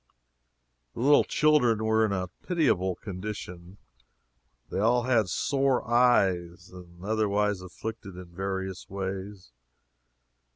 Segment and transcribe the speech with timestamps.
[0.95, 3.77] The little children were in a pitiable condition
[4.71, 9.51] they all had sore eyes, and were otherwise afflicted in various ways.